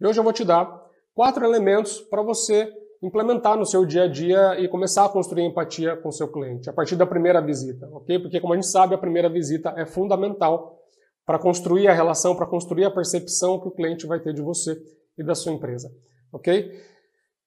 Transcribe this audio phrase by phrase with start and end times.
[0.00, 0.70] E hoje eu vou te dar
[1.14, 5.96] quatro elementos para você implementar no seu dia a dia e começar a construir empatia
[5.96, 8.18] com seu cliente a partir da primeira visita, ok?
[8.18, 10.78] Porque como a gente sabe, a primeira visita é fundamental
[11.26, 14.76] para construir a relação, para construir a percepção que o cliente vai ter de você
[15.16, 15.90] e da sua empresa,
[16.32, 16.70] ok?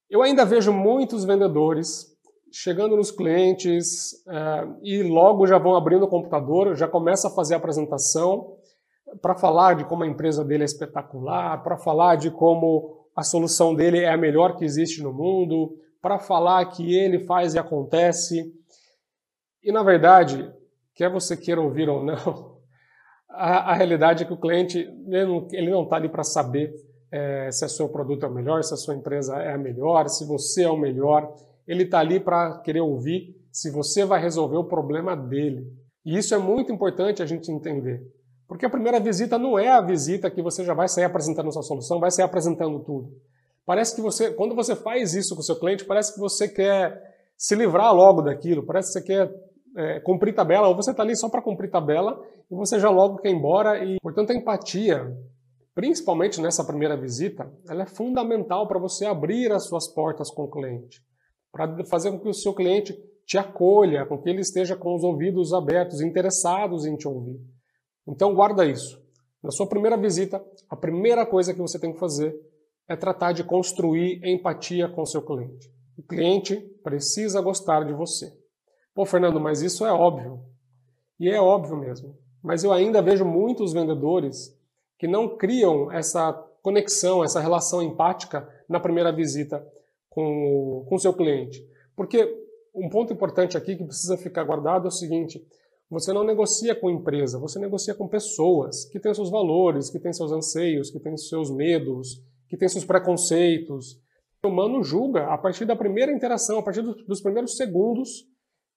[0.10, 2.12] Eu ainda vejo muitos vendedores
[2.52, 7.54] chegando nos clientes é, e logo já vão abrindo o computador, já começa a fazer
[7.54, 8.58] a apresentação
[9.22, 13.76] para falar de como a empresa dele é espetacular, para falar de como a solução
[13.76, 18.54] dele é a melhor que existe no mundo, para falar que ele faz e acontece.
[19.64, 20.52] E na verdade,
[20.96, 22.58] quer você queira ouvir ou não,
[23.30, 24.80] a, a realidade é que o cliente
[25.52, 26.74] ele não está ali para saber
[27.12, 30.08] é, se o seu produto é o melhor, se a sua empresa é a melhor,
[30.08, 31.36] se você é o melhor.
[31.68, 35.68] Ele está ali para querer ouvir se você vai resolver o problema dele.
[36.06, 38.02] E isso é muito importante a gente entender.
[38.52, 41.64] Porque a primeira visita não é a visita que você já vai sair apresentando sua
[41.64, 43.10] solução, vai sair apresentando tudo.
[43.66, 47.02] Parece que você, quando você faz isso com o seu cliente, parece que você quer
[47.38, 49.34] se livrar logo daquilo, parece que você quer
[49.78, 53.20] é, cumprir tabela, ou você está ali só para cumprir tabela e você já logo
[53.20, 53.86] quer ir embora.
[53.86, 55.16] E, portanto, a empatia,
[55.74, 60.52] principalmente nessa primeira visita, ela é fundamental para você abrir as suas portas com o
[60.52, 61.02] cliente,
[61.54, 62.94] para fazer com que o seu cliente
[63.26, 67.40] te acolha, com que ele esteja com os ouvidos abertos, interessados em te ouvir.
[68.08, 69.02] Então guarda isso.
[69.44, 72.36] Na sua primeira visita, a primeira coisa que você tem que fazer
[72.88, 75.72] é tratar de construir empatia com o seu cliente.
[75.98, 78.32] O cliente precisa gostar de você.
[78.94, 80.44] Pô, Fernando, mas isso é óbvio.
[81.20, 82.18] E é óbvio mesmo.
[82.44, 84.58] Mas eu ainda vejo muitos vendedores
[84.98, 89.66] que não criam essa conexão, essa relação empática na primeira visita
[90.10, 91.66] com o seu cliente.
[91.96, 92.38] Porque
[92.74, 95.46] um ponto importante aqui que precisa ficar guardado é o seguinte:
[95.92, 100.14] você não negocia com empresa, você negocia com pessoas que têm seus valores, que têm
[100.14, 104.00] seus anseios, que têm seus medos, que têm seus preconceitos.
[104.42, 108.26] O humano julga a partir da primeira interação, a partir dos primeiros segundos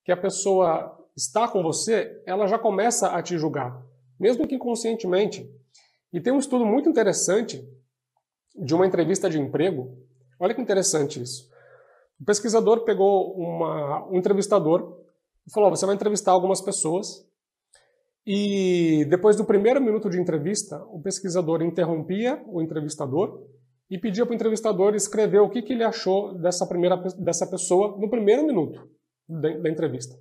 [0.04, 3.80] que a pessoa está com você, ela já começa a te julgar,
[4.18, 5.48] mesmo que inconscientemente.
[6.12, 7.64] E tem um estudo muito interessante
[8.56, 9.96] de uma entrevista de emprego.
[10.40, 11.48] Olha que interessante isso.
[12.20, 15.03] O pesquisador pegou uma, um entrevistador
[15.52, 17.26] falou: você vai entrevistar algumas pessoas
[18.26, 23.42] e depois do primeiro minuto de entrevista, o pesquisador interrompia o entrevistador
[23.90, 27.96] e pedia para o entrevistador escrever o que, que ele achou dessa primeira dessa pessoa
[27.98, 28.88] no primeiro minuto
[29.28, 30.16] da entrevista.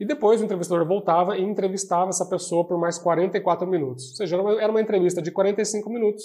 [0.00, 4.10] E depois o entrevistador voltava e entrevistava essa pessoa por mais 44 minutos.
[4.10, 6.22] Ou seja, era uma, era uma entrevista de 45 minutos.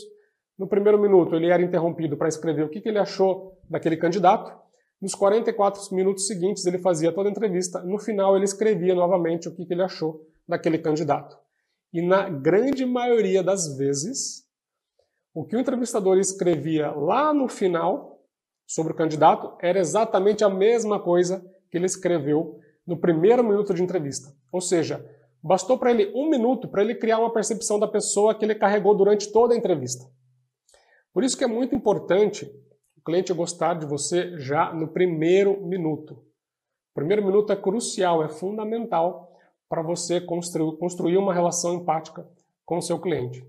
[0.57, 4.53] No primeiro minuto, ele era interrompido para escrever o que, que ele achou daquele candidato.
[5.03, 7.83] Nos 44 minutos seguintes, ele fazia toda a entrevista.
[7.83, 11.37] No final, ele escrevia novamente o que ele achou daquele candidato.
[11.91, 14.47] E na grande maioria das vezes,
[15.33, 18.23] o que o entrevistador escrevia lá no final
[18.65, 23.83] sobre o candidato era exatamente a mesma coisa que ele escreveu no primeiro minuto de
[23.83, 24.33] entrevista.
[24.53, 25.05] Ou seja,
[25.43, 28.95] bastou para ele um minuto para ele criar uma percepção da pessoa que ele carregou
[28.95, 30.09] durante toda a entrevista.
[31.13, 32.49] Por isso que é muito importante
[33.03, 36.13] cliente gostar de você já no primeiro minuto.
[36.13, 39.31] O primeiro minuto é crucial, é fundamental
[39.67, 42.27] para você construir, construir uma relação empática
[42.65, 43.45] com o seu cliente.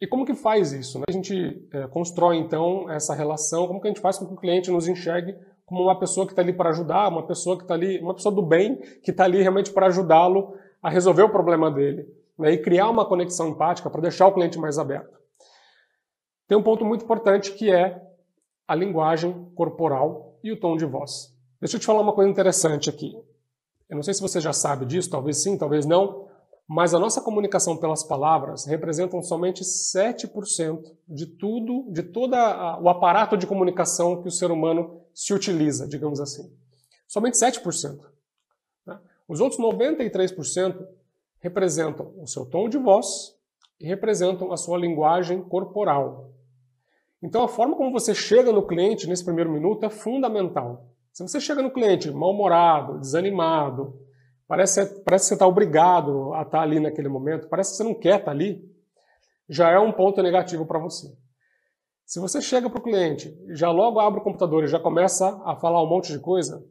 [0.00, 0.98] E como que faz isso?
[0.98, 1.04] Né?
[1.08, 4.36] A gente é, constrói então essa relação, como que a gente faz com que o
[4.36, 7.74] cliente nos enxergue como uma pessoa que está ali para ajudar, uma pessoa que está
[7.74, 11.70] ali, uma pessoa do bem, que está ali realmente para ajudá-lo a resolver o problema
[11.70, 12.06] dele.
[12.38, 12.52] Né?
[12.52, 15.18] E criar uma conexão empática para deixar o cliente mais aberto.
[16.54, 18.00] Tem um ponto muito importante que é
[18.68, 21.36] a linguagem corporal e o tom de voz.
[21.60, 23.12] Deixa eu te falar uma coisa interessante aqui.
[23.90, 26.28] Eu não sei se você já sabe disso, talvez sim, talvez não,
[26.68, 33.36] mas a nossa comunicação pelas palavras representam somente 7% de tudo, de todo o aparato
[33.36, 36.56] de comunicação que o ser humano se utiliza, digamos assim.
[37.08, 37.98] Somente 7%.
[38.86, 38.96] Né?
[39.26, 40.86] Os outros 93%
[41.40, 43.34] representam o seu tom de voz
[43.80, 46.30] e representam a sua linguagem corporal.
[47.24, 50.90] Então a forma como você chega no cliente nesse primeiro minuto é fundamental.
[51.10, 53.98] Se você chega no cliente mal-humorado, desanimado,
[54.46, 57.82] parece, parece que você está obrigado a estar tá ali naquele momento, parece que você
[57.82, 58.62] não quer estar tá ali,
[59.48, 61.16] já é um ponto negativo para você.
[62.04, 65.56] Se você chega para o cliente, já logo abre o computador e já começa a
[65.56, 66.62] falar um monte de coisa,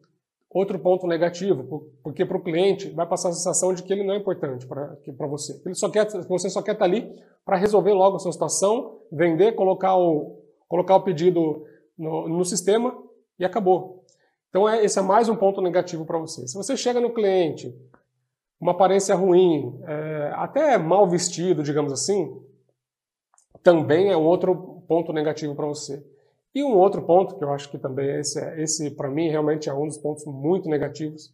[0.51, 4.13] outro ponto negativo, porque para o cliente vai passar a sensação de que ele não
[4.13, 5.59] é importante para você.
[5.65, 7.11] Ele só quer, você só quer estar tá ali
[7.43, 10.42] para resolver logo a sua situação, vender, colocar o,
[10.73, 12.97] colocar o pedido no, no sistema
[13.37, 14.03] e acabou.
[14.49, 16.47] Então é, esse é mais um ponto negativo para você.
[16.47, 17.71] Se você chega no cliente,
[18.59, 22.41] uma aparência ruim, é, até mal vestido, digamos assim,
[23.61, 26.03] também é um outro ponto negativo para você.
[26.55, 29.69] E um outro ponto que eu acho que também esse, é, esse para mim realmente
[29.69, 31.31] é um dos pontos muito negativos.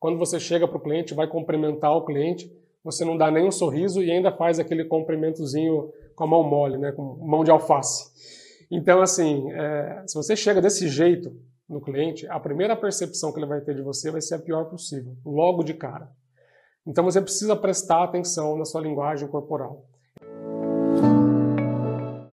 [0.00, 2.50] Quando você chega para o cliente, vai cumprimentar o cliente,
[2.82, 6.78] você não dá nem um sorriso e ainda faz aquele cumprimentozinho com a mão mole,
[6.78, 8.37] né, com mão de alface.
[8.70, 11.34] Então, assim, é, se você chega desse jeito
[11.68, 14.64] no cliente, a primeira percepção que ele vai ter de você vai ser a pior
[14.64, 16.10] possível, logo de cara.
[16.86, 19.86] Então você precisa prestar atenção na sua linguagem corporal.